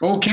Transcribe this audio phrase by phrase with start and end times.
[0.00, 0.26] Ok,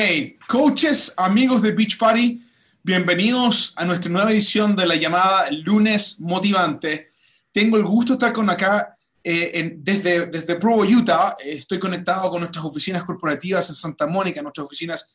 [0.48, 2.44] coaches, amigos de Beach Party,
[2.82, 7.12] bienvenidos a nuestra nueva edición de la llamada Lunes Motivante.
[7.52, 11.36] Tengo el gusto de estar con acá eh, desde, desde Provo, Utah.
[11.46, 15.06] Estoy conectado con nuestras oficinas corporativas en Santa Mónica, nuestras oficinas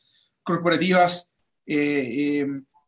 [0.41, 1.33] corporativas,
[1.65, 2.47] eh, eh,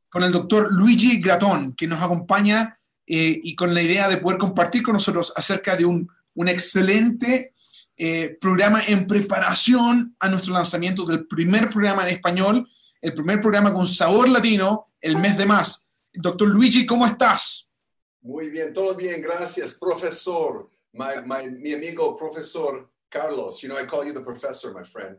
[0.10, 4.82] con el doctor Luigi Gratón, que nos acompaña y con la idea de poder compartir
[4.82, 7.54] con nosotros acerca de un, un excelente
[8.02, 12.66] eh, programa en preparación a nuestro lanzamiento del primer programa en español,
[13.02, 15.90] el primer programa con sabor latino, el mes de más.
[16.14, 17.70] Doctor Luigi, ¿cómo estás?
[18.22, 20.70] Muy bien, todo bien, gracias, profesor.
[20.94, 25.18] My, my, mi amigo profesor Carlos, you know, I call you the professor, my friend.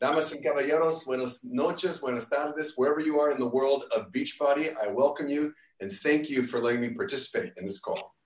[0.00, 4.68] Damas y caballeros, buenas noches, buenas tardes, wherever you are in the world of Beachbody,
[4.76, 8.17] I welcome you and thank you for letting me participate in this call.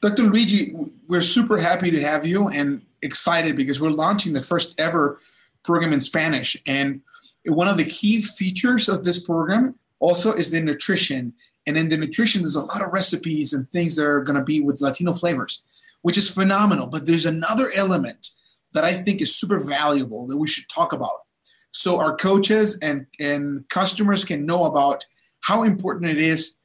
[0.00, 0.24] Dr.
[0.24, 0.74] Luigi,
[1.08, 5.20] we're super happy to have you and excited because we're launching the first ever
[5.64, 6.56] program in Spanish.
[6.66, 7.00] And
[7.44, 11.32] one of the key features of this program also is the nutrition.
[11.66, 14.44] And in the nutrition, there's a lot of recipes and things that are going to
[14.44, 15.62] be with Latino flavors,
[16.02, 16.86] which is phenomenal.
[16.86, 18.30] But there's another element
[18.72, 21.22] that I think is super valuable that we should talk about.
[21.70, 25.04] So our coaches and, and customers can know about
[25.40, 26.56] how important it is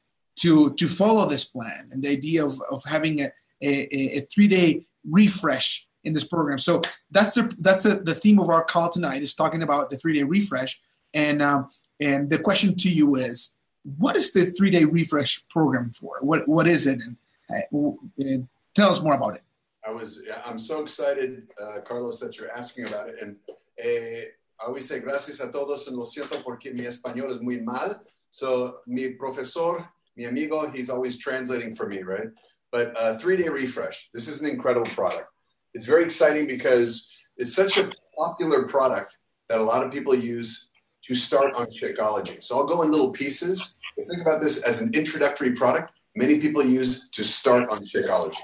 [0.42, 4.48] to, to follow this plan and the idea of, of having a, a, a three
[4.48, 6.58] day refresh in this program.
[6.58, 9.96] So that's the, that's the the theme of our call tonight is talking about the
[9.96, 10.80] three day refresh.
[11.14, 11.68] And, um,
[12.00, 13.56] and the question to you is,
[13.98, 16.14] what is the three day refresh program for?
[16.20, 17.00] What, what is it?
[17.02, 17.16] And
[17.50, 19.42] uh, tell us more about it.
[19.86, 23.16] I was, I'm so excited, uh, Carlos, that you're asking about it.
[23.20, 23.36] And
[23.78, 24.24] eh,
[24.60, 28.00] I always say gracias a todos, and lo siento porque mi español es muy mal.
[28.30, 29.84] So mi profesor,
[30.16, 32.28] mi amigo, he's always translating for me, right?
[32.70, 35.28] But uh, three day refresh, this is an incredible product.
[35.74, 39.18] It's very exciting because it's such a popular product
[39.48, 40.68] that a lot of people use
[41.06, 42.42] to start on Shakeology.
[42.42, 43.76] So I'll go in little pieces.
[43.98, 45.92] Think about this as an introductory product.
[46.14, 48.36] Many people use to start on Shakeology.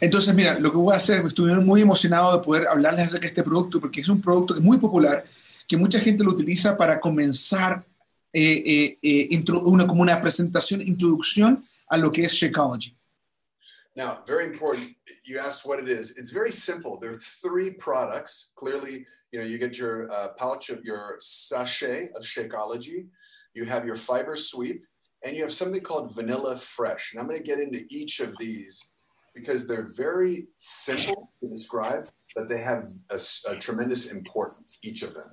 [0.00, 3.28] Entonces, mira, lo que voy a hacer, estuve muy emocionado de poder hablarles acerca de
[3.28, 5.24] este producto, porque es un producto que es muy popular,
[5.66, 7.84] que mucha gente lo utiliza para comenzar
[8.34, 12.94] eh, eh, eh, intro- una, como una presentación, introducción a lo que es Shakeology.
[13.96, 14.96] Now, very important.
[15.24, 16.16] You asked what it is.
[16.16, 16.98] It's very simple.
[17.00, 18.50] There are three products.
[18.56, 23.06] Clearly, you know, you get your uh, pouch of your sachet of Shakeology.
[23.54, 24.84] You have your fiber sweep,
[25.22, 27.12] and you have something called Vanilla Fresh.
[27.12, 28.84] And I'm going to get into each of these
[29.32, 32.02] because they're very simple to describe,
[32.34, 35.30] but they have a tremendous importance, each of them.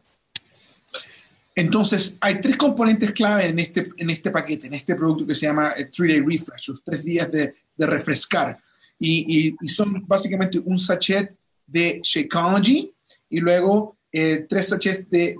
[1.56, 5.48] Entonces, hay tres componentes clave en este, en este paquete, en este producto que se
[5.48, 8.60] llama eh, Three Day Refresh, los tres días de, refrescar.
[9.00, 11.36] Y, son básicamente un sachet
[11.66, 12.94] de Shakeology
[13.28, 15.36] y luego eh, tres sachets de,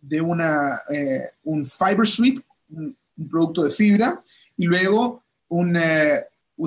[0.00, 2.96] de, una, eh, un Fiber Sweep, un,
[3.30, 4.22] producto de fibra,
[4.56, 6.24] y luego un, eh,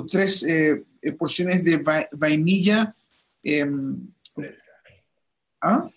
[0.08, 2.94] tres eh, eh, porciones de va- vainilla.
[3.42, 4.06] em,
[5.60, 5.88] ¿ah?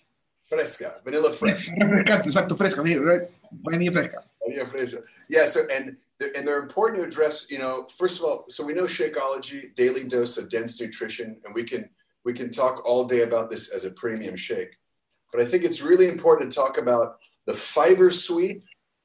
[0.48, 1.68] Fresca, Vanilla Fresh.
[1.70, 4.22] Refrescante, exacto, fresca, vanilla fresca.
[4.48, 5.04] Yeah, Fraser.
[5.28, 7.50] Yeah, so and and they're important to address.
[7.50, 11.54] You know, first of all, so we know Shakeology, daily dose of dense nutrition, and
[11.54, 11.88] we can
[12.24, 14.76] we can talk all day about this as a premium shake.
[15.32, 18.58] But I think it's really important to talk about the fiber sweep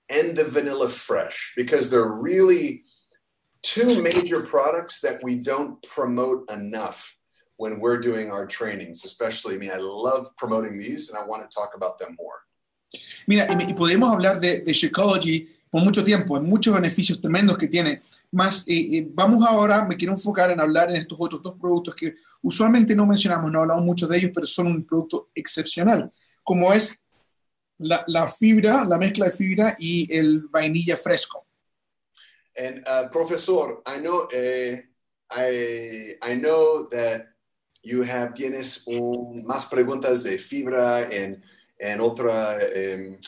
[0.09, 2.83] and the vanilla fresh because they're really
[3.61, 7.15] two major products that we don't promote enough
[7.61, 9.05] when we're doing our trainings.
[9.05, 12.39] Especially, I mean, I love promoting these, and I want to talk about them more.
[13.27, 17.67] Mira, y, podemos hablar de, de Shakeology por mucho tiempo, en muchos beneficios tremendos que
[17.67, 18.01] tiene.
[18.31, 21.95] Más, eh, eh, vamos ahora, me quiero enfocar en hablar en estos otros dos productos
[21.95, 26.09] que usualmente no mencionamos, no hablamos mucho de ellos, pero son un producto excepcional,
[26.43, 27.03] como es
[27.77, 31.45] la, la fibra, la mezcla de fibra y el vainilla fresco.
[32.57, 34.77] And uh, Professor, I know, uh,
[35.31, 37.30] I, I know that
[37.83, 41.41] you have tienes un, más preguntas de fibra and
[41.83, 43.19] and otra um,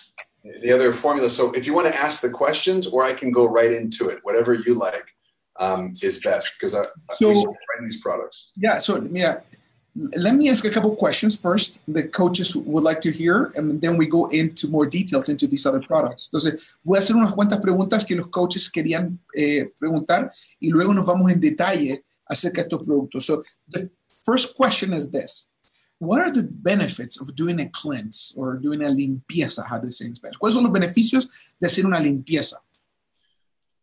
[0.61, 1.29] the other formula.
[1.29, 4.19] So if you want to ask the questions, or I can go right into it,
[4.23, 5.05] whatever you like
[5.59, 6.83] um, is best because I,
[7.19, 8.51] So- writing these products.
[8.55, 9.41] Yeah, so mira,
[9.95, 11.79] let me ask a couple questions first.
[11.87, 15.65] The coaches would like to hear, and then we go into more details into these
[15.65, 16.29] other products.
[16.29, 20.93] Entonces, voy a hacer unas cuantas preguntas que los coaches querían eh, preguntar y luego
[20.93, 23.25] nos vamos en detalle acerca de estos productos.
[23.25, 23.89] So, the
[24.23, 25.47] first question is this.
[25.99, 29.91] What are the benefits of doing a cleanse or doing a limpieza, how do you
[29.91, 30.37] say in Spanish?
[30.37, 31.27] ¿Cuáles son los beneficios
[31.61, 32.55] de hacer una limpieza?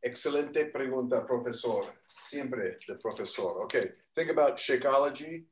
[0.03, 1.85] Excelente pregunta, profesor.
[2.27, 3.63] Siempre the professor.
[3.63, 5.45] Okay, think about Shakeology.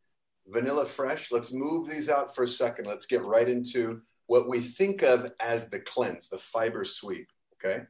[0.49, 1.31] vanilla fresh.
[1.31, 2.87] Let's move these out for a second.
[2.87, 7.29] Let's get right into what we think of as the cleanse, the fiber sweep.
[7.55, 7.85] Okay.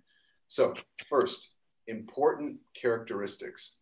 [0.49, 0.73] So,
[1.09, 1.51] first,
[1.87, 3.75] important characteristics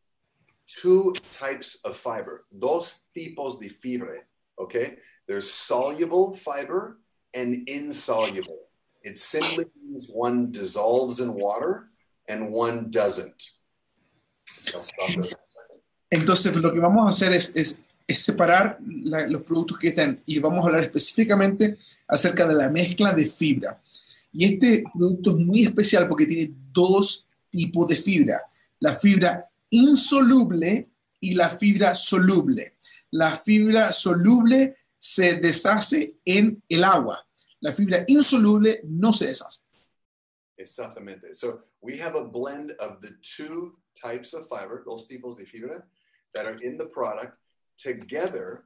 [0.67, 4.21] two types of fiber, dos tipos de fibra.
[4.59, 4.99] Okay.
[5.27, 6.99] There's soluble fiber
[7.35, 8.69] and insoluble.
[9.03, 11.91] It simply means one dissolves in water
[12.29, 13.53] and one doesn't.
[16.11, 20.23] Entonces, lo que vamos a hacer es, es, es separar la, los productos que están
[20.27, 21.77] y vamos a hablar específicamente
[22.07, 23.83] acerca de la mezcla de fibra.
[24.33, 28.43] Y este producto es muy especial porque tiene dos tipos de fibra,
[28.81, 30.91] la fibra insoluble
[31.21, 32.77] y la fibra soluble.
[33.13, 37.27] La fibra soluble se deshace en el agua.
[37.61, 39.63] La fibra insoluble no se deshace.
[40.59, 41.35] Exactamente.
[41.35, 43.71] So we have a blend of the two
[44.01, 45.83] types of fiber, dos tipos de fibra,
[46.35, 47.39] that are in the product
[47.77, 48.65] together,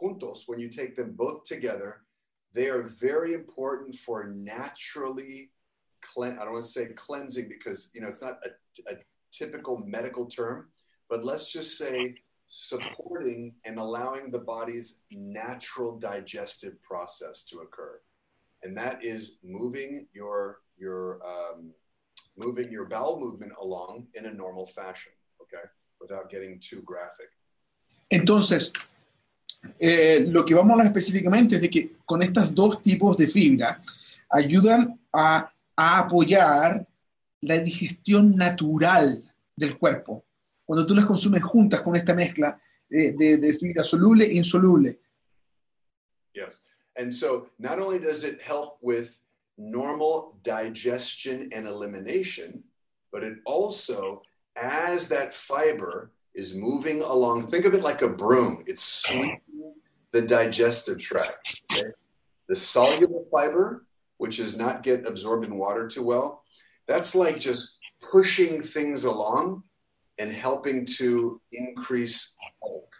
[0.00, 2.02] juntos, when you take them both together,
[2.52, 5.50] they are very important for naturally
[6.00, 6.32] clean.
[6.32, 8.96] I don't want to say cleansing because you know it's not a, a
[9.32, 10.68] typical medical term,
[11.08, 12.14] but let's just say
[12.46, 18.00] supporting and allowing the body's natural digestive process to occur,
[18.62, 21.72] and that is moving your your um,
[22.44, 25.12] moving your bowel movement along in a normal fashion.
[25.40, 25.66] Okay,
[26.00, 27.30] without getting too graphic.
[28.08, 28.72] Entonces,
[29.78, 33.26] eh, lo que vamos a hablar específicamente es de que con estos dos tipos de
[33.26, 33.80] fibra
[34.30, 36.86] ayudan a, a apoyar
[37.42, 39.22] la digestión natural
[39.56, 40.24] del cuerpo.
[40.64, 42.58] Cuando tú las consumes juntas con esta mezcla
[42.88, 44.98] de, de, de fibra soluble e insoluble.
[46.34, 46.62] Yes.
[46.96, 49.18] And so not only does it help with
[49.56, 52.62] normal digestion and elimination,
[53.12, 54.22] but it also,
[54.56, 57.46] as that fiber is moving along.
[57.46, 58.62] Think of it like a broom.
[58.66, 59.40] It's sweeping
[60.12, 61.62] the digestive tract.
[61.72, 61.90] Okay?
[62.48, 63.86] The soluble fiber,
[64.18, 66.39] which does not get absorbed in water too well,
[66.90, 67.78] that's like just
[68.12, 69.62] pushing things along
[70.18, 72.92] and helping to increase bulk.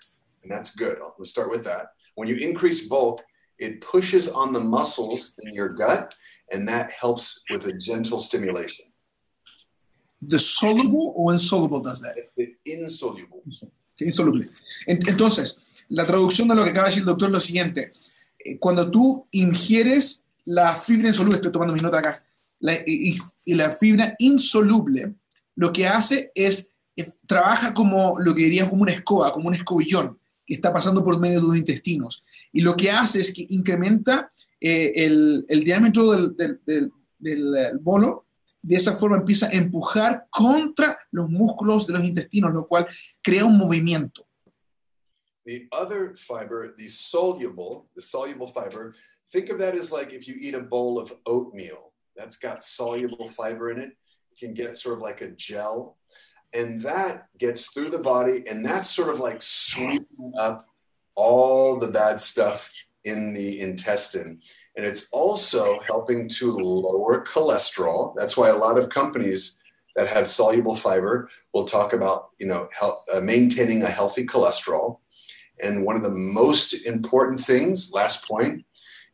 [0.42, 0.96] And that's good.
[1.02, 1.88] I'll start with that.
[2.14, 3.20] When you increase bulk,
[3.58, 6.14] it pushes on the muscles in your gut,
[6.52, 8.86] and that helps with a gentle stimulation.
[10.22, 12.14] The soluble or insoluble does that?
[12.64, 13.42] Insoluble.
[13.98, 14.44] Insoluble.
[14.86, 15.58] Entonces,
[15.88, 17.92] la traducción de lo que acaba de decir el doctor es lo siguiente.
[18.38, 22.24] Eh, cuando tú ingieres la fibra insoluble, estoy tomando mi nota acá,
[22.60, 25.14] la, y, y, la fibra insoluble,
[25.56, 29.54] lo que hace es, es, trabaja como lo que diríamos como una escoba, como un
[29.54, 32.22] escobillón que está pasando por medio de los intestinos.
[32.52, 37.78] Y lo que hace es que incrementa eh, el, el, diámetro del, del, del, del
[37.78, 38.26] bolo
[38.62, 42.86] de esa forma empieza a empujar contra los músculos de los intestinos, lo cual
[43.22, 44.26] crea un movimiento.
[45.44, 48.94] The other fiber, the soluble, the soluble fiber,
[49.32, 51.89] think of that as like if you eat a bowl of oatmeal.
[52.16, 53.90] That's got soluble fiber in it.
[54.32, 55.96] It can get sort of like a gel.
[56.52, 60.66] And that gets through the body, and that's sort of like sweeping up
[61.14, 62.72] all the bad stuff
[63.04, 64.40] in the intestine.
[64.76, 68.14] And it's also helping to lower cholesterol.
[68.16, 69.58] That's why a lot of companies
[69.96, 74.98] that have soluble fiber will talk about, you know, help, uh, maintaining a healthy cholesterol.
[75.62, 78.64] And one of the most important things, last point,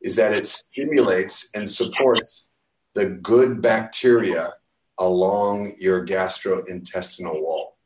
[0.02, 2.45] is that it stimulates and supports
[2.96, 4.54] the good bacteria
[4.98, 7.76] along your gastrointestinal wall.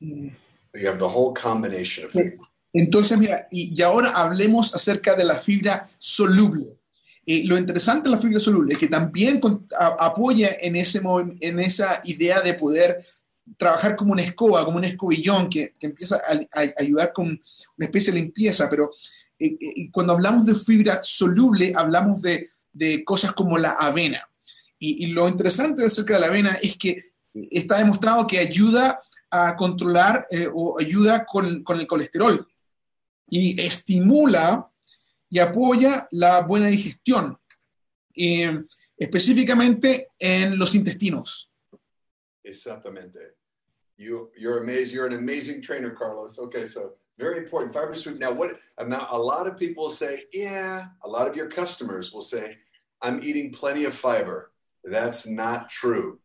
[0.00, 0.32] Mm.
[0.74, 2.38] You have the whole combination of things.
[2.76, 6.76] Entonces, mira, y, y, ahora hablemos acerca de la fibra soluble.
[7.24, 11.00] Eh, lo interesante de la fibra soluble es que también con, a, apoya en, ese,
[11.40, 13.02] en esa idea de poder
[13.56, 17.86] trabajar como una escoba, como un escobillón que, que empieza a, a, ayudar con una
[17.86, 18.90] especie de limpieza, pero
[19.38, 24.28] eh, eh, cuando hablamos de fibra soluble, hablamos de, de cosas como la avena.
[24.78, 29.00] Y, y, lo interesante acerca de la avena es que está demostrado que ayuda
[29.30, 32.46] a controlar eh, o ayuda con, con el colesterol
[33.28, 34.70] y estimula
[35.28, 37.36] y apoya la buena digestión,
[38.14, 38.62] eh,
[38.96, 41.50] específicamente en los intestinos.
[42.44, 43.34] Exactamente.
[43.96, 44.94] You, you're amazing.
[44.94, 46.38] You're an amazing trainer, Carlos.
[46.38, 47.72] Okay, so very important.
[47.72, 48.18] Fiber sweep.
[48.18, 48.58] Now, what?
[48.86, 50.86] Now, a lot of people say, yeah.
[51.02, 52.56] A lot of your customers will say,
[53.02, 54.50] I'm eating plenty of fiber.
[54.84, 56.18] That's not true.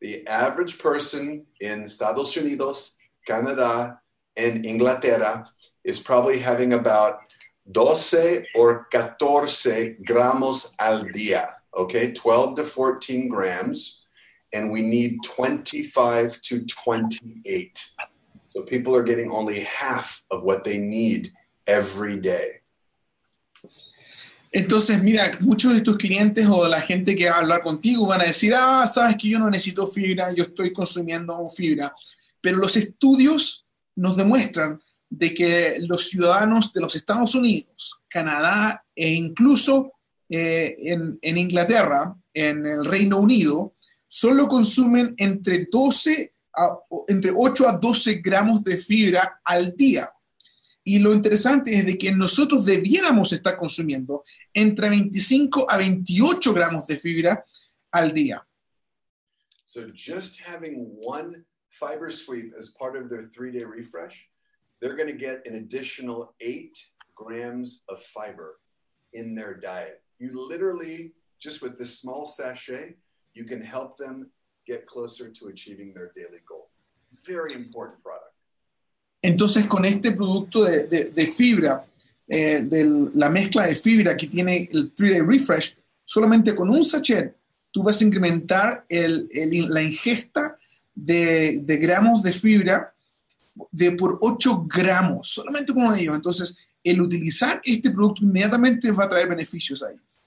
[0.00, 2.92] The average person in Estados Unidos,
[3.26, 4.00] Canada,
[4.36, 5.48] and Inglaterra
[5.84, 7.20] is probably having about
[7.72, 12.12] 12 or 14 gramos al día, okay?
[12.12, 14.02] 12 to 14 grams,
[14.52, 17.90] and we need 25 to 28.
[18.56, 21.30] So people are getting only half of what they need
[21.66, 22.62] every day.
[24.50, 28.06] Entonces, mira, muchos de tus clientes o de la gente que va a hablar contigo
[28.06, 31.94] van a decir, ah, sabes que yo no necesito fibra, yo estoy consumiendo fibra.
[32.40, 39.12] Pero los estudios nos demuestran de que los ciudadanos de los Estados Unidos, Canadá e
[39.12, 39.92] incluso
[40.30, 43.74] eh, en, en Inglaterra, en el Reino Unido,
[44.08, 50.08] solo consumen entre 12 a, entre 8 a 12 gramos de fibra al día.
[50.84, 54.22] Y lo interesante es de que nosotros debiéramos estar consumiendo
[54.54, 57.44] entre 25 a 28 gramos de fibra
[57.90, 58.46] al día.
[59.64, 64.28] So just having one fiber sweep as part of their three-day refresh,
[64.80, 66.78] they're going to get an additional eight
[67.14, 68.60] grams of fiber
[69.12, 70.02] in their diet.
[70.18, 72.94] You literally, just with this small sachet,
[73.34, 74.30] you can help them
[74.66, 76.70] get closer to achieving their daily goal.
[77.24, 78.34] Very important product.
[79.22, 81.82] Entonces, con este producto de, de, de fibra,
[82.28, 87.34] eh, de la mezcla de fibra que tiene el 3-Day Refresh, solamente con un sachet,
[87.70, 90.58] tú vas a incrementar el, el, la ingesta
[90.94, 92.94] de, de, gramos de fibra
[93.70, 96.14] de por 8 gramos, solamente con ellos.
[96.14, 100.18] Entonces, el utilizar este producto inmediatamente va a traer beneficios a ellos.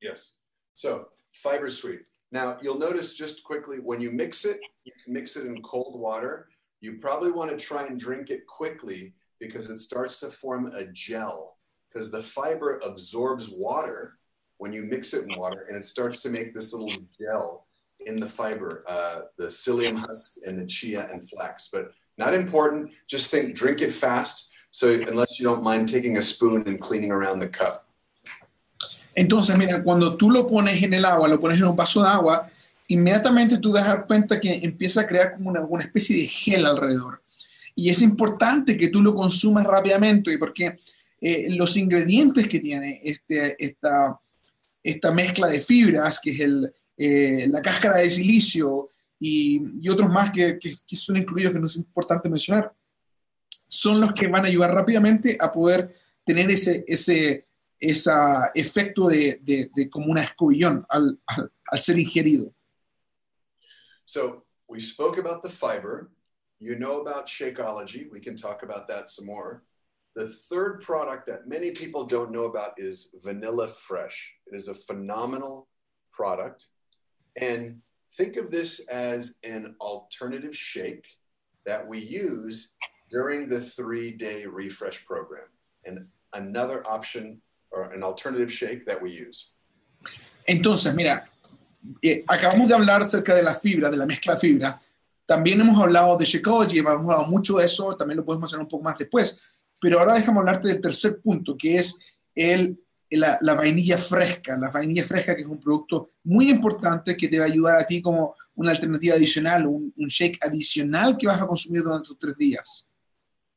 [0.00, 0.36] Yes.
[0.72, 2.06] So, Fiber Sweep.
[2.32, 6.00] Now, you'll notice just quickly when you mix it, you can mix it in cold
[6.00, 6.48] water.
[6.80, 10.86] You probably want to try and drink it quickly because it starts to form a
[10.92, 11.58] gel
[11.92, 14.18] because the fiber absorbs water
[14.56, 17.66] when you mix it in water and it starts to make this little gel
[18.06, 21.68] in the fiber, uh, the psyllium husk and the chia and flax.
[21.70, 22.92] But not important.
[23.08, 24.48] Just think, drink it fast.
[24.70, 27.91] So unless you don't mind taking a spoon and cleaning around the cup.
[29.14, 32.08] Entonces, mira, cuando tú lo pones en el agua, lo pones en un vaso de
[32.08, 32.50] agua,
[32.88, 36.66] inmediatamente tú vas a dar cuenta que empieza a crear como una, especie de gel
[36.66, 37.22] alrededor.
[37.74, 40.76] Y es importante que tú lo consumas rápidamente porque
[41.20, 44.18] eh, los ingredientes que tiene este, esta,
[44.82, 48.88] esta mezcla de fibras, que es eh, la cáscara de silicio
[49.18, 50.58] y, otros más que,
[50.96, 52.72] son incluidos, que no es importante mencionar,
[53.68, 57.46] son los que van a ayudar rápidamente a poder tener ese, ese,
[57.82, 58.10] ese
[58.54, 62.54] efecto de, de, de como una escobillón al, al, al ser ingerido.
[64.06, 66.10] So we spoke about the fiber.
[66.60, 68.08] You know about Shakeology.
[68.10, 69.64] We can talk about that some more.
[70.14, 74.32] The third product that many people don't know about is Vanilla Fresh.
[74.46, 75.66] It is a phenomenal
[76.12, 76.66] product.
[77.40, 77.80] And
[78.16, 81.06] think of this as an alternative shake
[81.66, 82.74] that we use
[83.10, 85.48] during the three day refresh program.
[85.84, 87.40] And another option
[87.92, 89.48] an alternative shake that we use.
[90.46, 91.24] Entonces, mira,
[92.00, 94.80] eh, acabamos de hablar acerca de la fibra, de la mezcla de fibra.
[95.24, 98.68] También hemos hablado de Shakeology, hemos hablado mucho de eso, también lo podemos hacer un
[98.68, 99.40] poco más después.
[99.80, 102.78] Pero ahora déjame hablarte del tercer punto, que es el,
[103.10, 104.56] la, la, vainilla fresca.
[104.58, 107.86] La vainilla fresca, que es un producto muy importante que te va a ayudar a
[107.86, 112.18] ti como una alternativa adicional, un, un shake adicional que vas a consumir durante tus
[112.18, 112.88] tres días.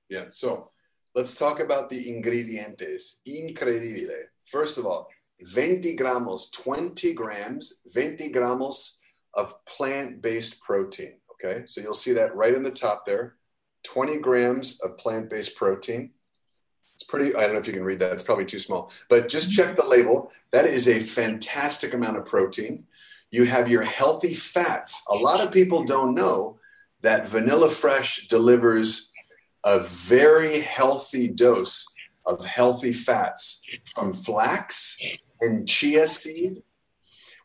[0.08, 0.72] Yeah, so
[1.16, 3.16] let's talk about the ingredientes.
[3.28, 4.26] Increíble.
[4.44, 5.08] First of all,
[5.54, 8.96] 20 gramos, 20 grams, 20 gramos
[9.34, 11.14] of plant based protein.
[11.34, 13.36] Okay, so you'll see that right in the top there
[13.84, 16.12] 20 grams of plant based protein.
[16.94, 19.30] It's pretty, I don't know if you can read that, it's probably too small, but
[19.30, 20.32] just check the label.
[20.52, 22.86] That is a fantastic amount of protein.
[23.32, 25.04] You have your healthy fats.
[25.12, 26.58] A lot of people don't know
[27.02, 29.12] that Vanilla Fresh delivers
[29.66, 31.86] a very healthy dose
[32.26, 33.62] of healthy fats
[33.96, 35.00] from flax
[35.42, 36.64] and chia seed,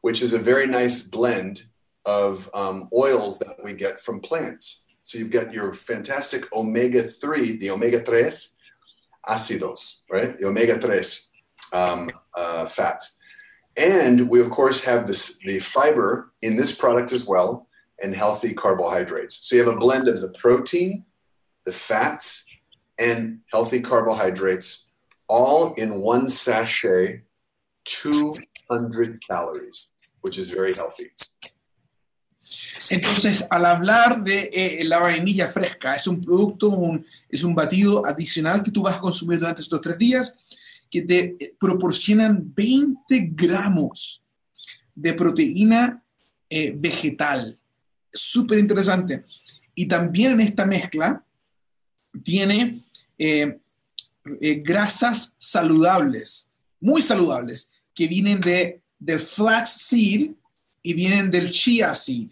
[0.03, 1.65] which is a very nice blend
[2.07, 4.85] of um, oils that we get from plants.
[5.03, 8.31] So you've got your fantastic omega 3, the omega 3
[9.27, 10.39] ácidos, right?
[10.39, 13.17] The omega 3 um, uh, fats.
[13.77, 17.67] And we, of course, have this, the fiber in this product as well
[18.03, 19.41] and healthy carbohydrates.
[19.43, 21.05] So you have a blend of the protein,
[21.65, 22.47] the fats,
[22.99, 24.91] and healthy carbohydrates
[25.27, 27.23] all in one sachet
[27.85, 29.89] 200 calories,
[30.21, 31.11] which is very healthy.
[32.91, 38.05] Entonces, al hablar de eh, la vainilla fresca, es un producto, un, es un batido
[38.05, 40.37] adicional que tú vas a consumir durante estos tres días
[40.91, 44.25] que te proporcionan 20 gramos
[44.95, 46.03] de proteína
[46.49, 47.57] eh, vegetal.
[48.13, 49.25] Súper interesante.
[49.75, 51.25] Y también en esta mezcla
[52.23, 52.77] tiene
[53.19, 53.59] eh,
[54.41, 56.51] eh, grasas saludables,
[56.81, 60.33] muy saludables, que vienen de, del flax seed
[60.83, 62.31] y vienen del chia seed.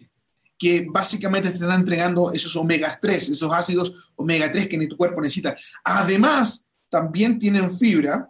[0.57, 5.21] que básicamente te están entregando esos omega 3, esos ácidos omega 3 que tu cuerpo
[5.21, 5.55] necesita.
[5.85, 8.29] Además, también tienen fibra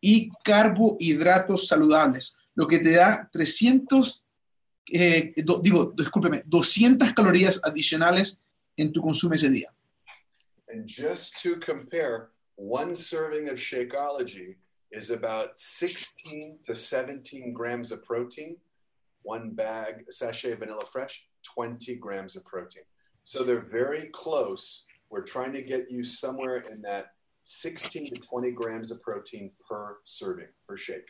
[0.00, 4.24] y carbohidratos saludables, lo que te da 300,
[4.92, 8.42] eh, digo, discúlpeme, 200 calorías adicionales
[8.76, 9.72] en tu consumo ese día.
[10.72, 14.56] And just to compare, one serving of Shakeology
[14.92, 18.56] is about 16 to 17 grams of protein.
[19.22, 22.84] One bag, sachet vanilla fresh, 20 grams of protein.
[23.24, 24.84] So they're very close.
[25.10, 27.06] We're trying to get you somewhere in that
[27.44, 31.08] 16 to 20 grams of protein per serving, per shake.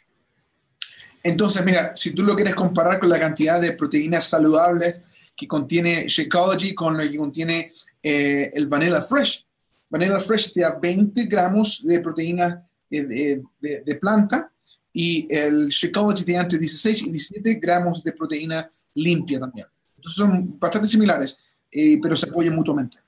[1.23, 4.97] Entonces, mira, si tú lo quieres comparar con la cantidad de proteínas saludables
[5.37, 7.71] que contiene Shakeology con lo que contiene
[8.03, 9.47] eh, el Vanilla Fresh,
[9.91, 14.51] Vanilla Fresh te da 20 gramos de proteína de, de, de planta
[14.93, 19.67] y el Shakeology te da entre 16 y 17 gramos de proteína limpia también.
[19.97, 21.39] Entonces son bastante similares,
[21.71, 22.99] eh, pero se apoyan mutuamente.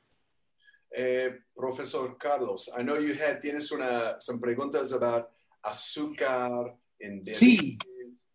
[0.95, 5.29] Eh, profesor Carlos, I know you had, tienes una, some preguntas about
[5.63, 7.79] azúcar in Sí.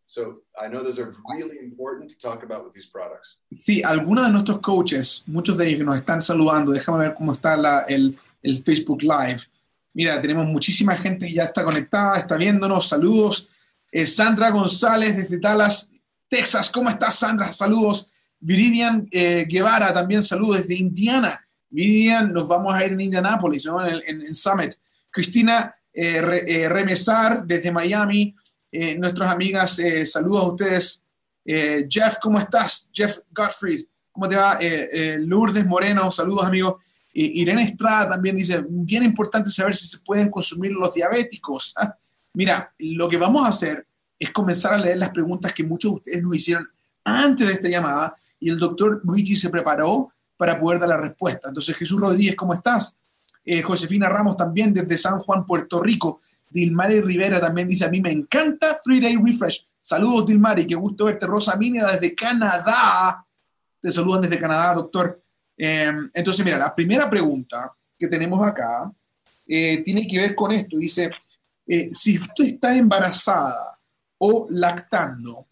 [0.09, 3.37] So I know those are really important to talk about with these products.
[3.53, 7.33] Sí, algunos de nuestros coaches, muchos de ellos que nos están saludando, déjame ver cómo
[7.33, 9.41] está la, el, el Facebook Live.
[9.97, 12.87] Mira, tenemos muchísima gente que ya está conectada, está viéndonos.
[12.87, 13.49] Saludos.
[13.91, 15.91] Eh, Sandra González desde Dallas,
[16.27, 16.69] Texas.
[16.69, 17.51] ¿Cómo estás, Sandra?
[17.51, 18.07] Saludos.
[18.39, 21.43] Viridian eh, Guevara, también saludos desde Indiana.
[21.69, 23.83] Viridian, nos vamos a ir en Indianápolis, ¿no?
[23.83, 24.75] en, Summit.
[25.09, 28.35] Cristina eh, Re, Remesar desde Miami.
[28.99, 31.03] Nuestras amigas, saludos a ustedes.
[31.89, 32.89] Jeff, ¿cómo estás?
[32.93, 34.59] Jeff Gottfried, ¿cómo te va?
[35.17, 36.83] Lourdes Moreno, saludos amigos.
[37.19, 41.73] Irene Estrada también dice, bien importante saber si se pueden consumir los diabéticos.
[41.77, 41.95] ¿ah?
[42.33, 43.87] Mira, lo que vamos a hacer
[44.19, 46.69] es comenzar a leer las preguntas que muchos de ustedes nos hicieron
[47.03, 51.47] antes de esta llamada y el doctor Luigi se preparó para poder dar la respuesta.
[51.47, 52.99] Entonces, Jesús Rodríguez, ¿cómo estás?
[53.43, 56.19] Eh, Josefina Ramos también desde San Juan, Puerto Rico.
[56.49, 59.67] Dilmari Rivera también dice, a mí me encanta Three Day Refresh.
[59.81, 61.25] Saludos, Dilmari, qué gusto verte.
[61.25, 63.25] Rosa Mínida desde Canadá.
[63.79, 65.21] Te saludan desde Canadá, doctor.
[65.57, 68.91] Eh, entonces, mira, la primera pregunta que tenemos acá
[69.47, 70.77] eh, tiene que ver con esto.
[70.77, 71.09] Dice,
[71.65, 73.79] eh, si tú estás embarazada
[74.19, 75.47] o lactando,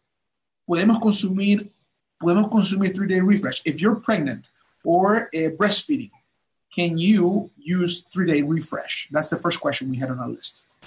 [0.66, 1.72] podemos consumir,
[2.20, 3.62] podemos consumir Three Day Refresh.
[3.66, 4.50] If you're pregnant
[4.84, 6.12] or breastfeeding,
[6.74, 9.10] can you use Three Day Refresh?
[9.12, 10.78] That's the first question we had on our list.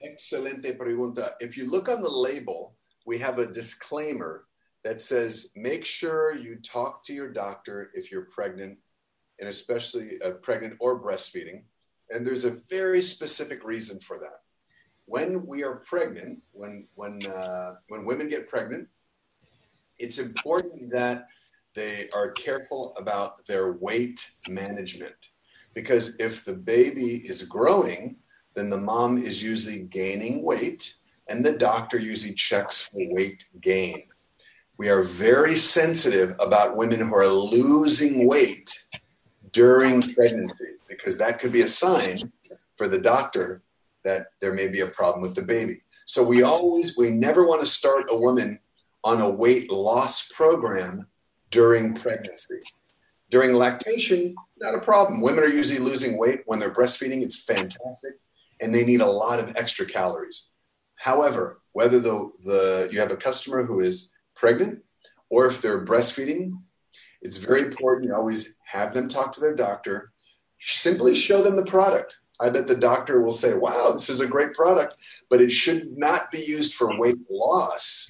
[0.00, 1.34] Excelente pregunta.
[1.40, 2.74] If you look on the label,
[3.06, 4.44] we have a disclaimer
[4.86, 8.78] that says make sure you talk to your doctor if you're pregnant,
[9.40, 11.64] and especially uh, pregnant or breastfeeding.
[12.10, 14.42] And there's a very specific reason for that.
[15.06, 18.86] When we are pregnant, when when uh, when women get pregnant,
[19.98, 21.26] it's important that
[21.74, 25.30] they are careful about their weight management
[25.74, 28.18] because if the baby is growing,
[28.54, 30.94] then the mom is usually gaining weight,
[31.28, 34.04] and the doctor usually checks for weight gain.
[34.78, 38.84] We are very sensitive about women who are losing weight
[39.52, 42.16] during pregnancy because that could be a sign
[42.76, 43.62] for the doctor
[44.04, 45.80] that there may be a problem with the baby.
[46.04, 48.58] So we always, we never want to start a woman
[49.02, 51.06] on a weight loss program
[51.50, 52.60] during pregnancy.
[53.30, 55.20] During lactation, not a problem.
[55.20, 57.22] Women are usually losing weight when they're breastfeeding.
[57.22, 58.20] It's fantastic,
[58.60, 60.44] and they need a lot of extra calories.
[60.94, 64.84] However, whether the, the you have a customer who is pregnant
[65.30, 66.60] or if they're breastfeeding,
[67.20, 70.12] it's very important you always have them talk to their doctor.
[70.60, 72.18] Simply show them the product.
[72.38, 74.96] I bet the doctor will say, wow, this is a great product,
[75.30, 78.08] but it should not be used for weight loss.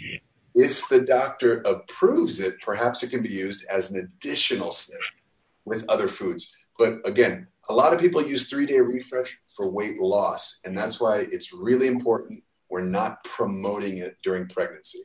[0.55, 4.99] If the doctor approves it, perhaps it can be used as an additional step
[5.65, 6.57] with other foods.
[6.79, 11.01] But again, a lot of people use three day refresh for weight loss, and that's
[11.01, 15.01] why it's really important we're not promoting it during pregnancy.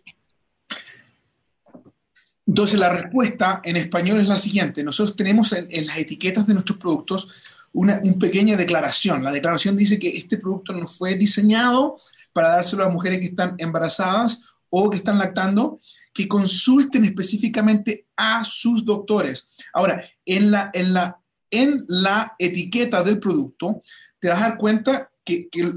[2.47, 4.83] Entonces la respuesta en español es la siguiente.
[4.83, 7.29] Nosotros tenemos en, las etiquetas de nuestros productos
[7.73, 9.23] una, pequeña declaración.
[9.23, 11.97] La declaración dice que este producto no fue diseñado
[12.33, 15.79] para dárselo a mujeres que están embarazadas o que están lactando,
[16.13, 19.49] que consulten específicamente a sus doctores.
[19.73, 23.81] Ahora, en la, en la, en la etiqueta del producto,
[24.19, 25.10] te vas a dar cuenta
[25.51, 25.73] que, los,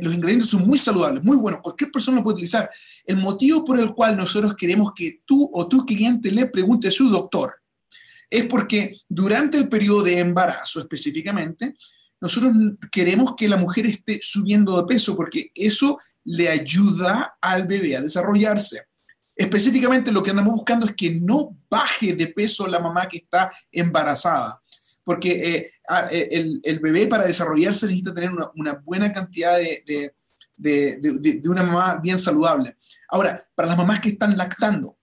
[0.00, 2.70] los, ingredientes son muy saludables, muy buenos, cualquier persona lo puede utilizar.
[3.04, 6.90] El motivo por el cual nosotros queremos que tú o tu cliente le pregunte a
[6.90, 7.62] su doctor
[8.32, 11.74] es porque durante el periodo de embarazo específicamente,
[12.18, 12.54] nosotros
[12.90, 18.00] queremos que la mujer esté subiendo de peso porque eso le ayuda al bebé a
[18.00, 18.84] desarrollarse.
[19.36, 23.52] Específicamente lo que andamos buscando es que no baje de peso la mamá que está
[23.70, 24.61] embarazada,
[25.04, 25.70] porque eh,
[26.10, 30.14] eh, el, bebé para desarrollarse necesita tener una, buena cantidad de,
[30.56, 32.76] de, una mamá bien saludable.
[33.08, 34.98] Ahora, para las mamás que están lactando,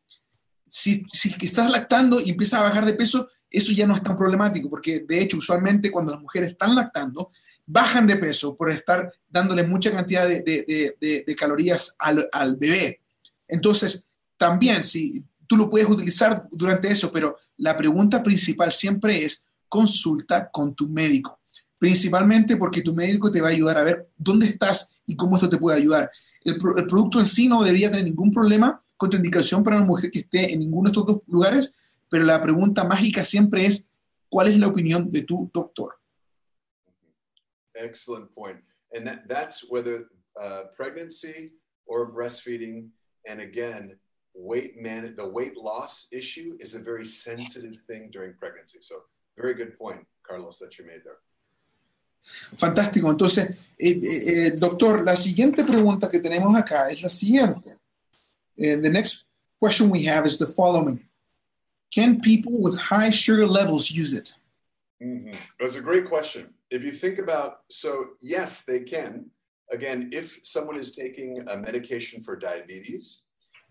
[0.65, 4.15] si, si estás lactando y empiezas a bajar de peso, eso ya no es tan
[4.15, 7.29] problemático, porque de hecho usualmente cuando las mujeres están lactando,
[7.65, 13.01] bajan de peso por estar dándole mucha cantidad de, calorías al, al, bebé.
[13.47, 14.07] Entonces,
[14.37, 20.49] también, si tú lo puedes utilizar durante eso, pero la pregunta principal siempre es consulta
[20.51, 21.39] con tu médico,
[21.77, 25.47] principalmente porque tu médico te va a ayudar a ver dónde estás y cómo esto
[25.47, 26.11] te puede ayudar.
[26.43, 30.51] El, producto en sí no debería tener ningún problema, contraindicación para una mujer que esté
[30.51, 31.75] en ninguno de estos dos lugares,
[32.09, 33.91] pero la pregunta mágica siempre es,
[34.27, 35.95] ¿cuál es la opinión de tu doctor?
[37.75, 38.59] Excellent point.
[38.93, 40.09] And that, that's whether
[40.41, 41.51] uh, pregnancy
[41.85, 42.89] or breastfeeding.
[43.27, 43.97] And again,
[44.33, 48.79] weight man, the weight loss issue is a very sensitive thing during pregnancy.
[48.81, 49.03] So,
[49.41, 51.19] very good point, Carlos, that you made there.
[52.57, 53.09] Fantástico.
[53.09, 57.77] Entonces, eh, eh, eh doctor, la siguiente pregunta que tenemos acá es la siguiente.
[58.57, 59.25] And the next
[59.57, 60.99] question we have is the following
[61.91, 64.33] Can people with high sugar levels use it?
[65.01, 65.33] Mm-hmm.
[65.59, 66.53] That's a great question.
[66.69, 69.31] If you think about, so yes, they can.
[69.71, 73.23] Again, if someone is taking a medication for diabetes,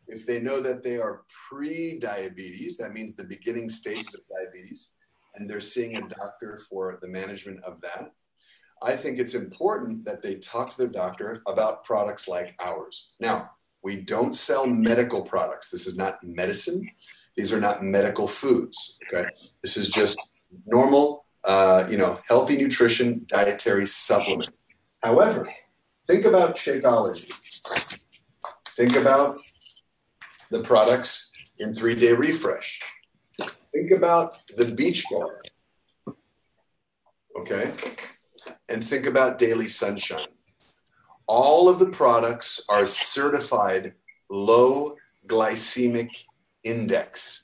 [0.07, 4.93] if they know that they are pre diabetes, that means the beginning stages of diabetes,
[5.39, 8.13] and they're seeing a doctor for the management of that,
[8.83, 13.11] I think it's important that they talk to their doctor about products like ours.
[13.21, 13.51] Now,
[13.83, 15.69] we don't sell medical products.
[15.69, 16.89] This is not medicine.
[17.37, 18.99] These are not medical foods.
[19.13, 19.29] Okay,
[19.63, 20.19] this is just
[20.67, 24.51] normal, uh, you know, healthy nutrition, dietary supplement.
[25.03, 25.49] However,
[26.09, 27.33] think about Shakeology.
[28.77, 29.31] Think about
[30.51, 32.81] the products in three day refresh.
[33.73, 36.15] Think about the beach bar.
[37.41, 37.73] Okay,
[38.69, 40.19] and think about daily sunshine.
[41.27, 43.95] All of the products are certified
[44.31, 44.95] low
[45.29, 46.09] glycemic
[46.65, 47.43] index,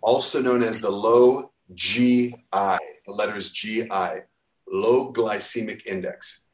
[0.00, 3.88] also known as the low GI, the letters GI,
[4.68, 6.46] low glycemic index.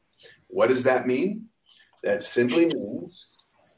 [0.47, 1.45] What does that mean?
[2.03, 3.27] That simply means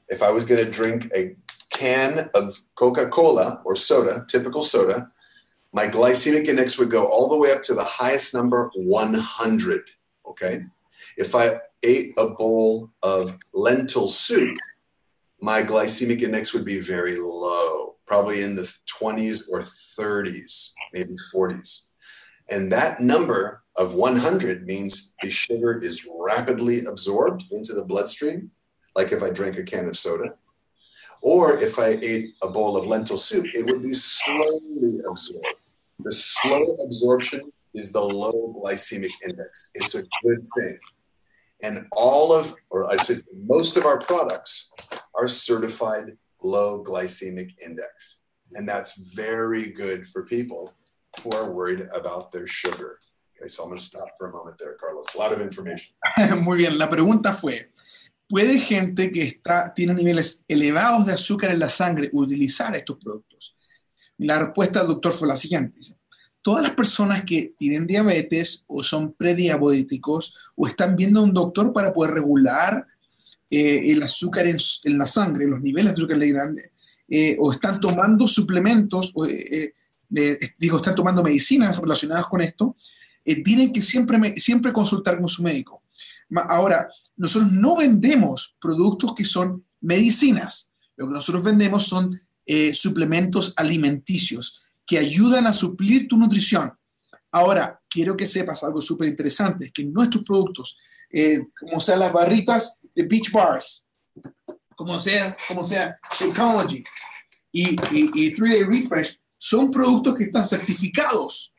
[0.07, 1.35] if I was going to drink a
[1.71, 5.11] can of Coca Cola or soda, typical soda,
[5.73, 9.81] my glycemic index would go all the way up to the highest number 100.
[10.27, 10.63] Okay.
[11.17, 14.55] If I ate a bowl of lentil soup,
[15.41, 21.83] my glycemic index would be very low probably in the 20s or 30s, maybe 40s.
[22.49, 28.51] And that number of 100 means the sugar is rapidly absorbed into the bloodstream,
[28.95, 30.35] like if I drank a can of soda.
[31.21, 35.47] Or if I ate a bowl of lentil soup, it would be slowly absorbed.
[36.03, 39.71] The slow absorption is the low glycemic index.
[39.73, 40.77] It's a good thing.
[41.63, 44.71] And all of, or I say most of our products
[45.15, 48.19] are certified low glycemic index.
[48.53, 50.73] And that's very good for people
[51.21, 52.99] who are worried about their sugar.
[53.39, 55.07] Okay, so I'm going to stop for a moment there, Carlos.
[55.15, 55.93] A lot of information.
[56.43, 57.71] Muy bien, la pregunta fue,
[58.29, 63.52] ¿puede gente que está, tiene niveles elevados de azúcar en la sangre utilizar estos productos?
[64.17, 65.79] La respuesta del doctor fue la siguiente.
[66.41, 71.71] Todas las personas que tienen diabetes o son prediabéticos o están viendo a un doctor
[71.71, 72.85] para poder regular
[73.49, 74.57] eh, el azúcar en,
[74.97, 76.71] la sangre, los niveles de azúcar grande,
[77.07, 79.73] eh, o están tomando suplementos, o, eh,
[80.57, 82.75] digo, están tomando medicinas relacionadas con esto,
[83.23, 85.83] tienen que siempre, siempre consultar con su médico.
[86.49, 90.71] Ahora, nosotros no vendemos productos que son medicinas.
[90.95, 92.19] Lo que nosotros vendemos son
[92.73, 96.73] suplementos alimenticios que ayudan a suplir tu nutrición.
[97.31, 100.77] Ahora, quiero que sepas algo súper interesante, es que nuestros productos,
[101.59, 103.87] como sean las barritas de Beach Bars,
[104.75, 106.83] como sea, como sea Shakeology
[107.51, 111.53] y, y, y 3 Day Refresh, son productos que están certificados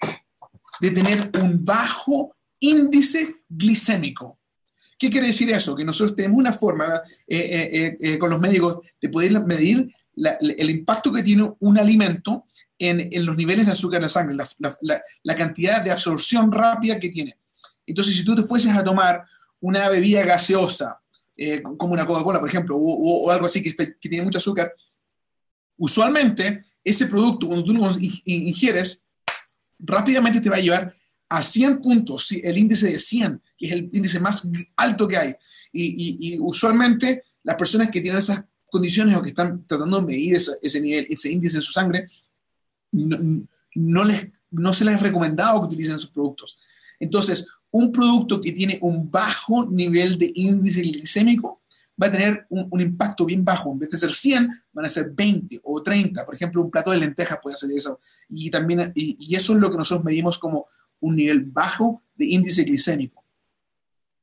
[0.80, 4.38] de tener un bajo índice glicémico.
[4.98, 5.74] ¿Qué quiere decir eso?
[5.74, 10.70] Que nosotros tenemos una forma eh, eh, eh, con los médicos de poder medir el
[10.70, 12.44] impacto que tiene un alimento
[12.78, 14.36] en, los niveles de azúcar en la sangre,
[15.22, 17.38] la, cantidad de absorción rápida que tiene.
[17.86, 19.24] Entonces, si tú te fueses a tomar
[19.60, 21.00] una bebida gaseosa
[21.36, 24.74] eh, como una Coca-Cola, por ejemplo, o, algo así que, tiene mucho azúcar,
[25.76, 27.90] usualmente ese producto, cuando tú lo
[28.24, 29.04] ingieres,
[29.78, 30.94] rápidamente te va a llevar
[31.28, 35.34] a 100 puntos, el índice de 100, que es el índice más alto que hay.
[35.72, 40.34] Y, y, usualmente las personas que tienen esas condiciones o que están tratando de medir
[40.34, 42.08] ese, ese nivel, ese índice en su sangre,
[42.90, 46.58] no, no, les, no se les ha recomendado que utilicen sus productos.
[46.98, 51.62] Entonces, un producto que tiene un bajo nivel de índice glicémico
[52.00, 53.70] va a tener un, un, impacto bien bajo.
[53.70, 56.26] En vez de ser 100, van a ser 20 o 30.
[56.26, 58.00] Por ejemplo, un plato de lentejas puede hacer eso.
[58.28, 60.66] Y, también, y, y eso es lo que nosotros medimos como
[60.98, 63.24] un nivel bajo de índice glicémico.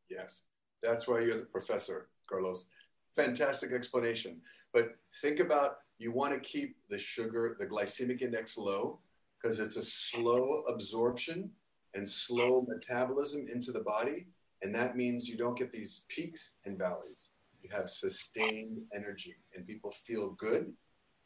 [0.10, 0.46] Yes,
[0.82, 2.70] that's why you're the professor, Carlos.
[3.16, 4.42] Fantastic explanation.
[4.74, 8.98] But think about you want to keep the sugar, the glycemic index low
[9.42, 11.50] because it's a slow absorption
[11.94, 14.28] and slow metabolism into the body.
[14.62, 17.30] And that means you don't get these peaks and valleys.
[17.62, 20.74] You have sustained energy, and people feel good,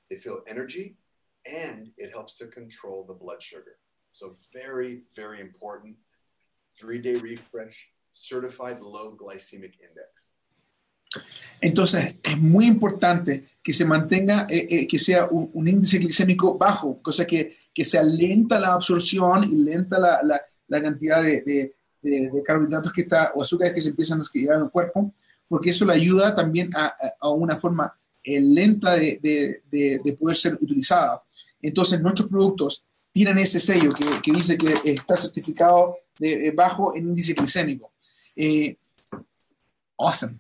[0.09, 0.95] they feel energy,
[1.45, 3.77] and it helps to control the blood sugar.
[4.11, 5.95] So, very, very important.
[6.79, 10.31] Three day refresh, certified low glycemic index.
[11.62, 16.58] Entonces, es muy importante que se mantenga, eh, eh, que sea un, un, índice glicémico
[16.58, 21.41] bajo, cosa que, que sea lenta la absorción y lenta la, la, la cantidad de,
[21.41, 25.13] de, de, de, carbohidratos que está, o azúcares que se empiezan a en el cuerpo,
[25.47, 29.19] porque eso le ayuda también a, a una forma eh, lenta de,
[29.71, 31.23] de, poder ser utilizada.
[31.62, 37.10] Entonces, nuestros productos tienen ese sello que, que dice que está certificado de, bajo en
[37.10, 37.93] índice glicémico.
[38.36, 38.78] Eh,
[39.97, 40.36] awesome.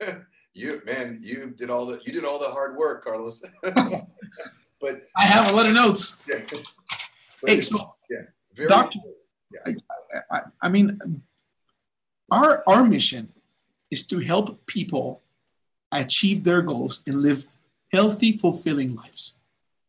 [0.54, 3.42] you man, you did all the you did all the hard work, Carlos.
[3.62, 6.18] but I have a lot of notes.
[6.28, 6.40] Yeah.
[7.46, 9.00] hey, so yeah, doctor,
[9.52, 9.74] yeah.
[10.30, 10.98] I, I, I mean,
[12.30, 13.32] our our mission
[13.90, 15.22] is to help people
[15.92, 17.44] achieve their goals and live
[17.92, 19.36] healthy, fulfilling lives.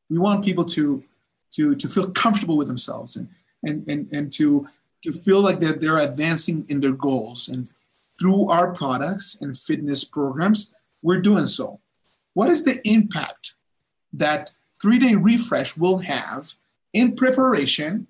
[0.09, 1.03] We want people to
[1.51, 3.29] to to feel comfortable with themselves and
[3.63, 4.67] and and, and to
[5.03, 7.71] to feel like that they're advancing in their goals and
[8.19, 11.79] through our products and fitness programs, we're doing so.
[12.33, 13.55] What is the impact
[14.13, 14.51] that
[14.81, 16.53] three day refresh will have
[16.93, 18.07] in preparation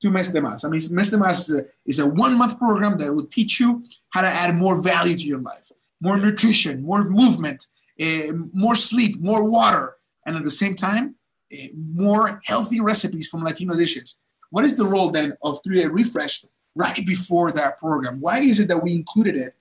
[0.00, 0.64] to Mes de Más?
[0.64, 3.60] I mean, Mes de Más is a, is a one month program that will teach
[3.60, 7.66] you how to add more value to your life, more nutrition, more movement,
[8.00, 11.14] uh, more sleep, more water, and at the same time,
[11.52, 14.16] uh, more healthy recipes from Latino dishes.
[14.50, 16.44] What is the role then of three day refresh
[16.76, 18.20] right before that program?
[18.20, 19.54] Why is it that we included it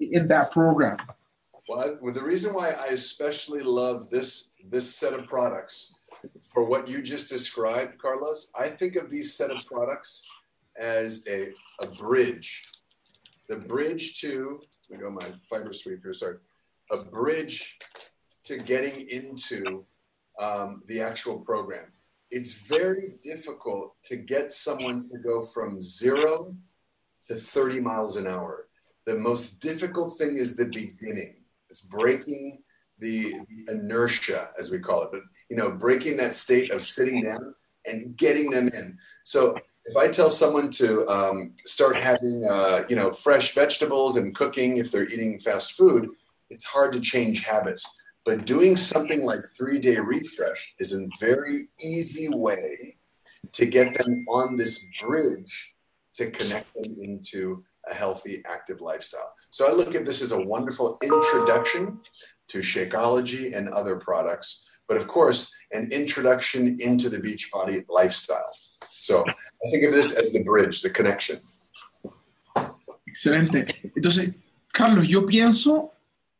[0.00, 0.96] in that program?
[1.68, 5.92] Well, the reason why I especially love this this set of products
[6.52, 10.24] for what you just described, Carlos, I think of these set of products
[10.78, 12.64] as a, a bridge.
[13.48, 16.36] The bridge to, let me go my fiber sweep here, sorry.
[16.90, 17.78] A bridge
[18.44, 19.84] to getting into
[20.40, 21.86] um, the actual program
[22.32, 26.56] it's very difficult to get someone to go from zero
[27.28, 28.68] to 30 miles an hour.
[29.04, 31.36] The most difficult thing is the beginning.
[31.68, 32.62] It's breaking
[32.98, 33.34] the
[33.68, 37.54] inertia, as we call it, but you know, breaking that state of sitting down
[37.86, 38.96] and getting them in.
[39.24, 44.34] So if I tell someone to um, start having, uh, you know, fresh vegetables and
[44.34, 46.08] cooking if they're eating fast food,
[46.48, 47.84] it's hard to change habits.
[48.24, 52.96] But doing something like three day refresh is a very easy way
[53.52, 55.72] to get them on this bridge
[56.14, 59.34] to connect them into a healthy, active lifestyle.
[59.50, 61.98] So I look at this as a wonderful introduction
[62.48, 68.52] to Shakeology and other products, but of course, an introduction into the Beachbody lifestyle.
[68.92, 71.40] So I think of this as the bridge, the connection.
[73.06, 73.66] Excelente.
[73.96, 74.34] Entonces,
[74.72, 75.90] Carlos, yo pienso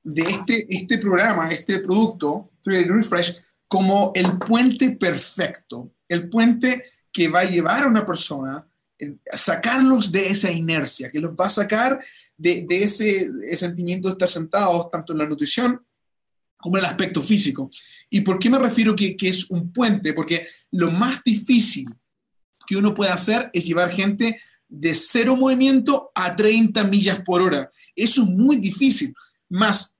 [0.03, 7.41] de este, este programa, este producto, Refresh, como el puente perfecto, el puente que va
[7.41, 8.67] a llevar a una persona
[8.99, 11.99] eh, a sacarlos de esa inercia, que los va a sacar
[12.37, 15.85] de, ese, sentimiento de estar sentados, tanto en la nutrición
[16.57, 17.71] como en el aspecto físico.
[18.09, 20.13] ¿Y por qué me refiero que, que es un puente?
[20.13, 21.89] Porque lo más difícil
[22.67, 27.69] que uno puede hacer es llevar gente de cero movimiento a 30 millas por hora.
[27.95, 29.15] Eso es muy difícil.
[29.53, 29.99] Más,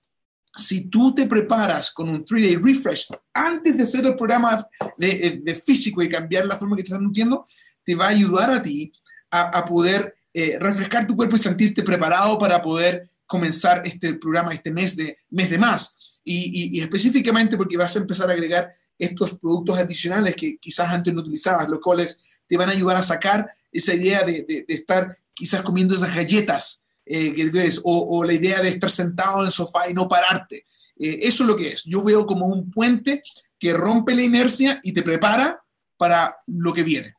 [0.55, 5.55] si tú te preparas con un 3-day refresh antes de hacer el programa de, de,
[5.55, 7.45] físico y cambiar la forma que te estás nutriendo,
[7.85, 8.93] te va a ayudar a ti
[9.31, 14.55] a, a poder eh, refrescar tu cuerpo y sentirte preparado para poder comenzar este programa
[14.55, 16.21] este mes de, mes de más.
[16.25, 20.91] Y, y, y, específicamente porque vas a empezar a agregar estos productos adicionales que quizás
[20.91, 24.65] antes no utilizabas, los cuales te van a ayudar a sacar esa idea de, de,
[24.67, 28.91] de estar quizás comiendo esas galletas eh, que es, o, o, la idea de estar
[28.91, 30.67] sentado en el sofá y no pararte.
[30.99, 31.85] Eh, eso es lo que es.
[31.85, 33.23] Yo veo como un puente
[33.59, 35.63] que rompe la inercia y te prepara
[35.97, 37.15] para lo que viene.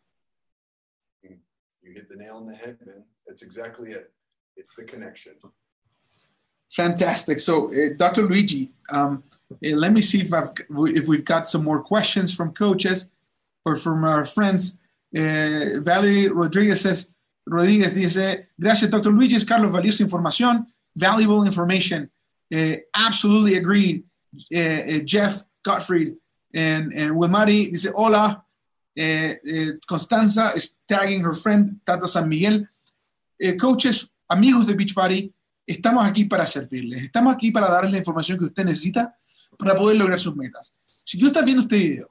[1.81, 3.05] You hit the nail on the head, man.
[3.25, 4.11] That's exactly it.
[4.55, 5.33] It's the connection.
[6.69, 7.39] Fantastic.
[7.39, 8.23] So, uh, Dr.
[8.23, 12.51] Luigi, um, uh, let me see if I've if we've got some more questions from
[12.53, 13.11] coaches
[13.63, 14.79] or from our friends.
[15.15, 17.12] Uh, Valerie Rodriguez says,
[17.45, 19.11] Rodriguez dice, gracias, Dr.
[19.11, 22.09] Luigi, Carlos, valiosa información, valuable information.
[22.51, 24.03] Uh, absolutely agreed.
[24.51, 26.15] Uh, uh, Jeff Gottfried
[26.53, 28.39] and, and Wilmari dice, hola.
[29.87, 32.67] Constanza is tagging her friend Tata San Miguel.
[33.57, 35.33] coaches, amigos de Beach Party,
[35.65, 37.03] estamos aquí para servirles.
[37.03, 39.15] Estamos aquí para darles la información que usted necesita
[39.57, 40.75] para poder lograr sus metas.
[41.03, 42.09] Si tú estás viendo este video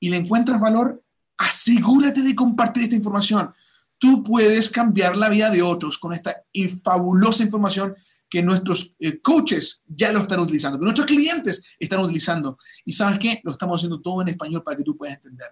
[0.00, 1.02] y le encuentras valor,
[1.38, 3.52] asegúrate de compartir esta información.
[3.98, 6.44] Tú puedes cambiar la vida de otros con esta
[6.82, 7.96] fabulosa información
[8.28, 12.58] que nuestros eh, coaches ya lo están utilizando, que nuestros clientes están utilizando.
[12.84, 15.48] Y sabes qué, lo estamos haciendo todo en español para que tú puedas entender.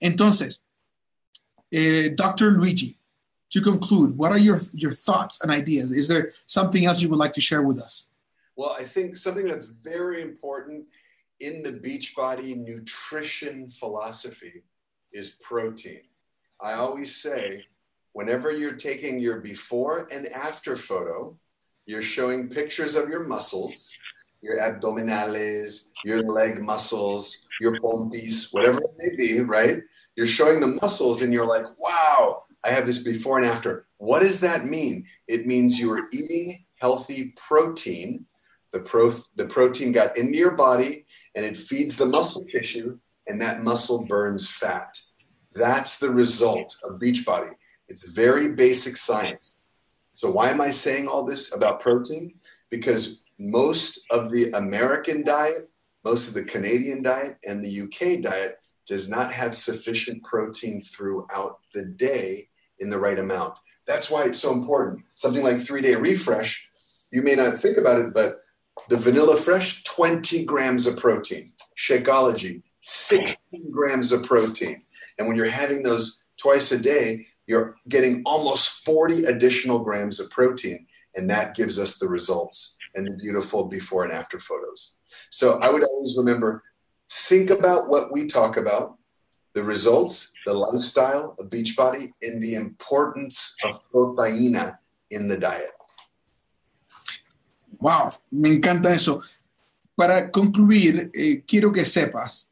[0.00, 0.66] Entonces,
[1.70, 2.52] eh, Dr.
[2.52, 2.98] Luigi,
[3.50, 5.90] to conclude, what are your, your thoughts and ideas?
[5.90, 8.10] Is there something else you would like to share with us?
[8.56, 10.84] Well, I think something that's very important
[11.40, 14.64] in the Beachbody nutrition philosophy
[15.12, 16.02] is protein.
[16.60, 17.64] I always say,
[18.12, 21.36] whenever you're taking your before and after photo,
[21.86, 23.92] you're showing pictures of your muscles,
[24.40, 29.82] your abdominales, your leg muscles, your pompis, whatever it may be, right?
[30.16, 33.86] You're showing the muscles and you're like, wow, I have this before and after.
[33.98, 35.06] What does that mean?
[35.26, 38.26] It means you are eating healthy protein
[38.72, 43.40] the, pro- the protein got into your body and it feeds the muscle tissue, and
[43.40, 44.98] that muscle burns fat.
[45.54, 47.52] That's the result of Beachbody.
[47.88, 49.56] It's very basic science.
[50.14, 52.34] So, why am I saying all this about protein?
[52.70, 55.70] Because most of the American diet,
[56.04, 61.60] most of the Canadian diet, and the UK diet does not have sufficient protein throughout
[61.74, 62.48] the day
[62.78, 63.54] in the right amount.
[63.86, 65.04] That's why it's so important.
[65.14, 66.66] Something like three day refresh,
[67.10, 68.40] you may not think about it, but
[68.88, 71.52] the Vanilla Fresh, 20 grams of protein.
[71.76, 74.82] Shakeology, 16 grams of protein.
[75.18, 80.30] And when you're having those twice a day, you're getting almost 40 additional grams of
[80.30, 80.86] protein.
[81.16, 84.94] And that gives us the results and the beautiful before and after photos.
[85.30, 86.62] So I would always remember
[87.10, 88.98] think about what we talk about,
[89.54, 94.76] the results, the lifestyle of Beachbody, and the importance of proteína
[95.10, 95.72] in the diet.
[97.80, 99.22] Wow, me encanta eso.
[99.96, 102.50] Para concluir, eh, quiero que sepas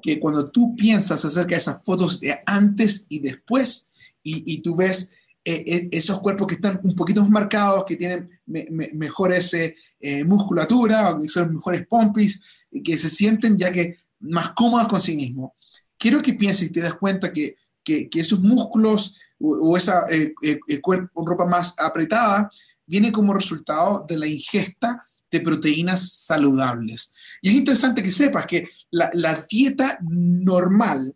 [0.00, 3.89] que cuando tú piensas acerca de esas fotos de antes y después,
[4.22, 8.28] y, tú ves eh, eh, esos cuerpos que están un poquito más marcados, que tienen
[8.46, 9.56] mejores
[10.26, 15.16] musculatura, que son mejores pompis, y que se sienten ya que más cómodos con sí
[15.16, 15.52] mismos,
[15.98, 20.04] quiero que pienses y te das cuenta que, esos músculos o, esa
[20.80, 22.48] cuerpo, ropa más apretada
[22.86, 27.12] viene como resultado de la ingesta de proteínas saludables.
[27.40, 31.14] Y es interesante que sepas que la, dieta normal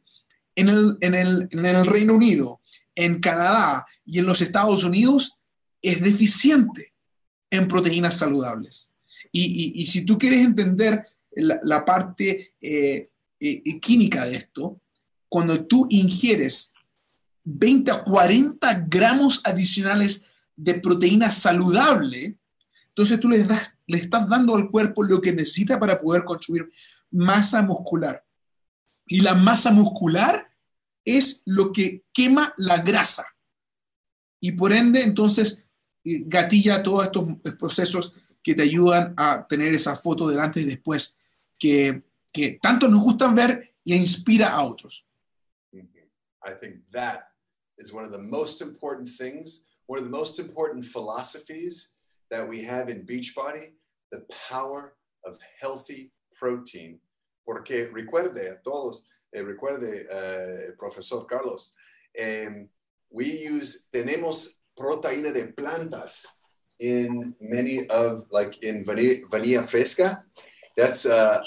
[0.55, 2.61] en el, Reino Unido,
[2.95, 5.39] en Canadá y en los Estados Unidos
[5.83, 6.95] es deficiente
[7.51, 8.93] en proteínas saludables.
[9.33, 14.81] Y, si tú quieres entender la, parte eh, eh, química de esto,
[15.29, 16.73] cuando tú ingieres
[17.43, 22.37] 20 a 40 gramos adicionales de proteína saludable,
[22.91, 26.69] entonces tú le, das, le estás dando al cuerpo lo que necesita para poder construir
[27.11, 28.25] masa muscular.
[29.07, 30.49] Y la masa muscular
[31.05, 33.27] es lo que quema la grasa.
[34.41, 35.65] Y por ende, entonces,
[36.05, 37.25] eh, gatilla todos estos
[37.59, 41.19] procesos que te ayudan a tener esa foto delante y después
[41.59, 45.07] que, que tanto nos gustan ver y inspira a otros.
[46.47, 47.31] I think that
[47.79, 51.91] is one of the most important things one of the most important philosophies
[52.31, 53.73] that we have in Beachbody,
[54.13, 57.01] the power of healthy protein.
[57.47, 59.01] Porque recuerde a todos, eh,
[59.43, 61.73] recuerde, uh, profesor Carlos,
[63.11, 66.25] we use, tenemos proteína de plantas
[66.81, 70.23] in many of, like in vanilla, vanilla fresca.
[70.77, 71.41] That's uh,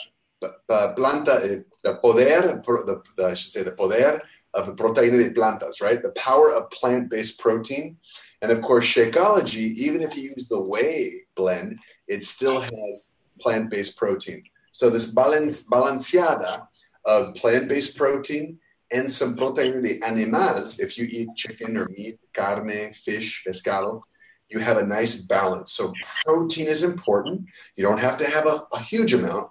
[0.69, 4.21] planta, uh, the poder, the, the, I should say, the poder
[4.53, 6.01] of proteína de plantas, right?
[6.01, 7.97] The power of plant-based protein.
[8.41, 13.69] And of course, Shakeology, even if you use the whey blend, it still has plant
[13.69, 14.43] based protein.
[14.71, 16.67] So, this balance, balanceada
[17.07, 18.59] of plant based protein
[18.91, 24.01] and some protein de animals, if you eat chicken or meat, carne, fish, pescado,
[24.49, 25.73] you have a nice balance.
[25.73, 25.93] So,
[26.25, 27.45] protein is important.
[27.75, 29.49] You don't have to have a, a huge amount,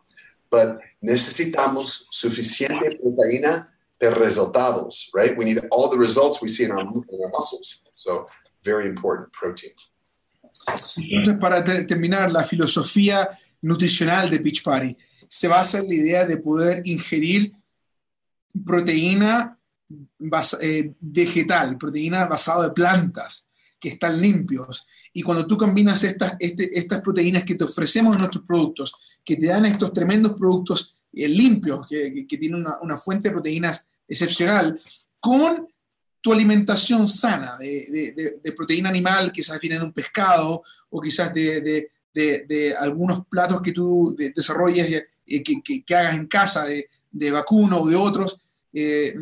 [0.50, 3.66] but necesitamos suficiente proteína
[4.00, 5.36] per resultados, right?
[5.36, 7.80] We need all the results we see in our, in our muscles.
[7.92, 8.26] So,
[8.62, 9.72] very important protein.
[10.68, 13.28] Entonces, para terminar, la filosofía
[13.62, 14.96] nutricional de Beachbody
[15.28, 17.52] se basa en la idea de poder ingerir
[18.64, 19.58] proteína
[20.60, 23.48] eh, vegetal, proteína basada de plantas
[23.78, 24.86] que están limpios.
[25.12, 29.36] Y cuando tú combinas estas, este, estas proteínas que te ofrecemos en nuestros productos, que
[29.36, 33.86] te dan estos tremendos productos eh, limpios, que, que, tienen una, una, fuente de proteínas
[34.08, 34.80] excepcional,
[35.20, 35.68] con
[36.20, 41.88] tu alimentación sana de, de, proteína animal, quizás viene de un pescado o quizás de,
[42.12, 47.96] de algunos platos que tú desarrolles, y que, hagas en casa de, vacuno o de
[47.96, 48.40] otros,
[48.72, 49.14] eh,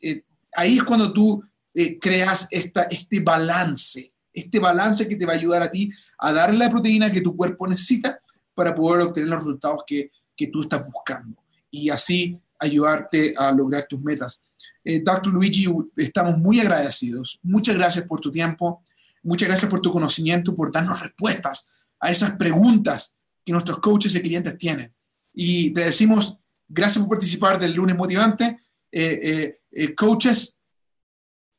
[0.00, 0.24] eh,
[0.56, 1.42] ahí es cuando tú
[1.74, 6.32] eh, creas esta, este balance, este balance que te va a ayudar a ti a
[6.32, 8.18] darle la proteína que tu cuerpo necesita
[8.54, 13.86] para poder obtener los resultados que, que tú estás buscando y así ayudarte a lograr
[13.86, 14.42] tus metas.
[14.84, 15.32] Eh, Dr.
[15.32, 17.38] Luigi, estamos muy agradecidos.
[17.42, 18.82] Muchas gracias por tu tiempo,
[19.22, 21.68] muchas gracias por tu conocimiento, por darnos respuestas
[22.00, 24.92] a esas preguntas que nuestros coaches y clientes tienen.
[25.34, 28.58] Y te decimos gracias por participar del lunes motivante.
[28.90, 30.58] Eh, eh, eh, coaches,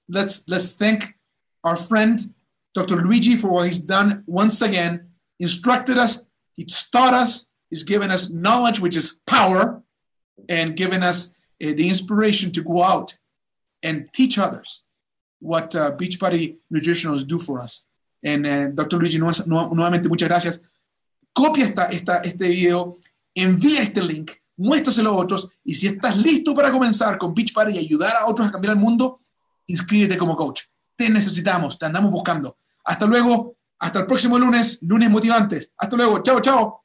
[0.08, 1.16] let's, let's thank
[1.64, 2.34] our friend,
[2.74, 2.98] Dr.
[2.98, 5.08] Luigi, for what he's done once again,
[5.40, 9.82] instructed us, he's taught us, he's given us knowledge, which is power,
[10.50, 13.18] and given us uh, the inspiration to go out
[13.82, 14.84] and teach others
[15.40, 17.88] what uh, Beachbody Nutritionals do for us.
[18.24, 18.98] And uh, Dr.
[18.98, 20.64] Luigi, nu nuevamente muchas gracias.
[21.34, 23.00] Copia esta, esta, este video,
[23.36, 27.80] envía este link, muéstraselo a otros y si estás listo para comenzar con Beachbody y
[27.80, 29.20] ayudar a otros a cambiar el mundo,
[29.68, 30.62] inscríbete como coach.
[30.96, 32.58] Te necesitamos, te andamos buscando.
[32.86, 35.74] Hasta luego, hasta el próximo lunes, lunes motivantes.
[35.78, 36.83] Hasta luego, chao, chao.